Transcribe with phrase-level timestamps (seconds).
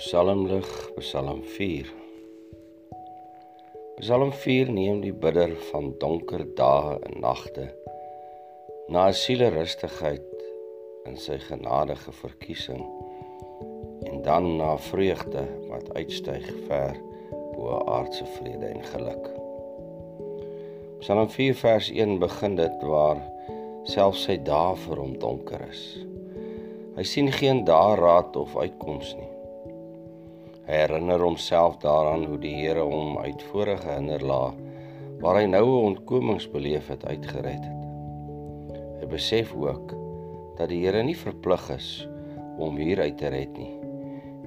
[0.00, 1.84] Psalmlig, Psalm 4.
[3.98, 7.66] Psalm 4 neem die bidder van donker dae en nagte
[8.88, 10.30] na 'n sielerustigheid
[11.10, 12.80] in sy genadige verkiesing
[14.08, 16.96] en dan na vreugde wat uitstyg ver
[17.56, 19.26] bo aardse vrede en geluk.
[21.02, 23.20] Psalm 4 vers 1 begin dit waar
[23.84, 25.84] selfs sy dae vir hom donker is.
[26.96, 29.30] Hy sien geen daarraad of uitkoms nie.
[30.70, 34.54] Hy herinner homself daaraan hoe die Here hom uit vorige hinderlaag
[35.18, 37.82] waar hy nou 'n ontkomings beleef het uitgered het.
[39.00, 39.96] Hy besef ook
[40.60, 42.06] dat die Here nie verplig is
[42.58, 43.74] om hier uit te red nie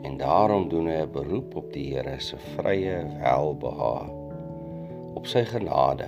[0.07, 4.07] en daarom doen hy 'n beroep op die Here se vrye welbehae
[5.19, 6.07] op sy genade.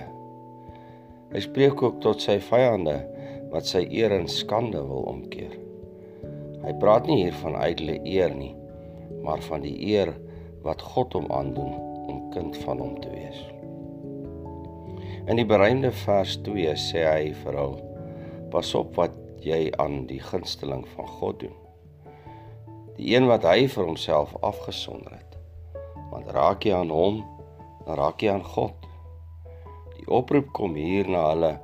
[1.32, 3.04] Hy spreek ook tot sy vyande
[3.52, 5.60] wat sy eer en skande wil omkeer.
[6.64, 8.56] Hy praat nie hier van ydelle eer nie
[9.22, 10.14] maar van die eer
[10.64, 11.74] wat God hom aandoen
[12.06, 13.44] om kind van hom te wees.
[15.26, 17.78] In die bereinde vers 2 sê hy vir hom:
[18.52, 21.56] Pas op wat jy aan die gunsteling van God doen.
[22.96, 25.36] Die een wat hy vir homself afgesonder het.
[26.12, 27.22] Want raak jy aan hom,
[27.84, 28.86] dan raak jy aan God.
[29.98, 31.54] Die oproep kom hier na hulle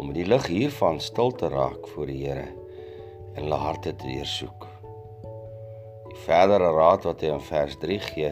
[0.00, 2.48] om die lig hiervan stil te raak voor die Here
[3.34, 4.73] en hulle harte te deursoek.
[6.22, 8.30] Verdere raad wat hy in vers 3 gee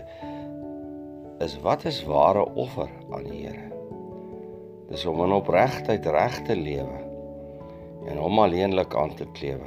[1.43, 3.65] is wat is ware offer aan die Here?
[4.87, 7.01] Dis om in opregtheid reg te lewe
[8.07, 9.67] en hom alleenlik aan te klewe.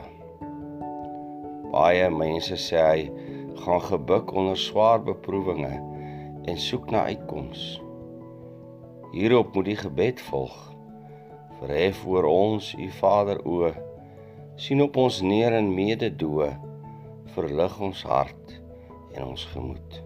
[1.74, 3.02] Baie mense sê hy
[3.66, 5.74] gaan gebuk onder swaar beproewinge
[6.48, 7.66] en soek na uitkoms.
[9.12, 10.56] Hierop moet die gebed volg.
[11.60, 13.74] Verhef oor ons, u Vader o,
[14.56, 16.54] sien op ons neer in mededoe
[17.34, 18.54] verlig ons hart
[19.16, 20.02] en ons gemoed.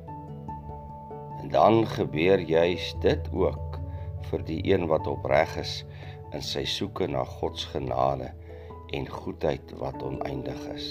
[1.41, 3.79] En dan gebeur juis dit ook
[4.29, 5.83] vir die een wat opreg is
[6.35, 8.31] in sy soeke na God se genade
[8.93, 10.89] en goedheid wat oneindig is.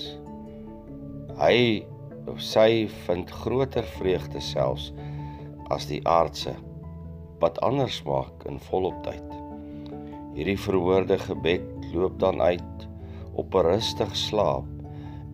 [1.39, 1.85] Hy
[2.29, 4.91] of sy vind groter vreugde selfs
[5.75, 6.55] as die aardse
[7.43, 9.37] wat anders maak in volop tyd.
[10.35, 12.89] Hierdie verhoorde gebed loop dan uit
[13.39, 14.78] op 'n rustig slaap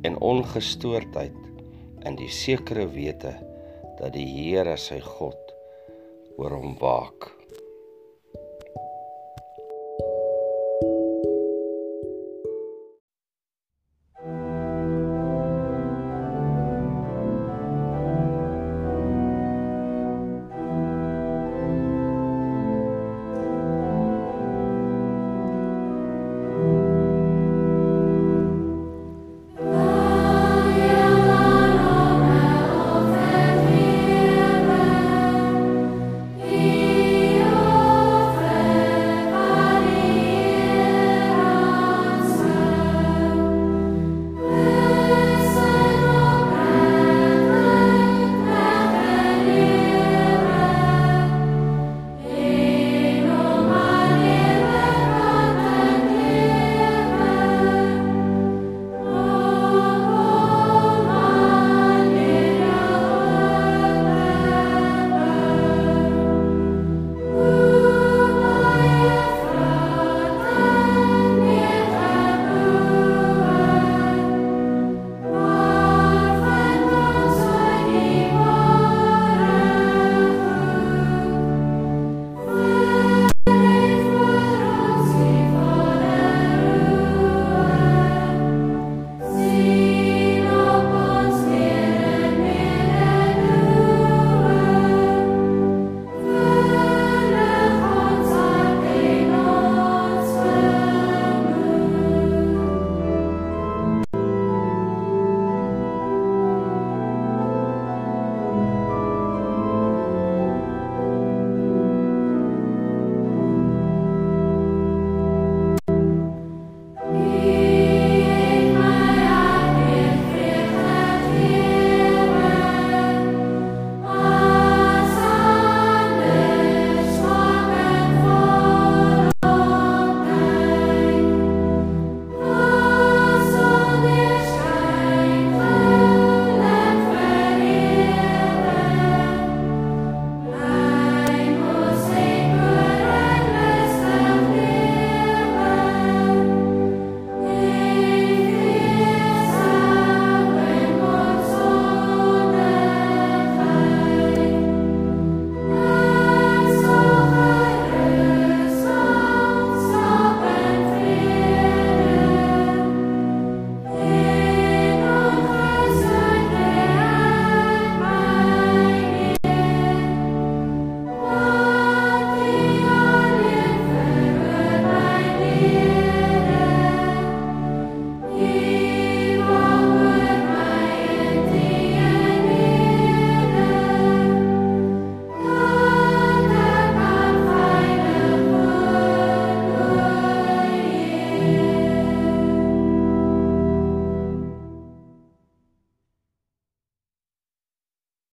[0.05, 1.37] en ongestoordheid
[2.05, 3.33] in die sekere wete
[3.99, 5.55] dat die Here sy God
[6.37, 7.34] oor hom waak.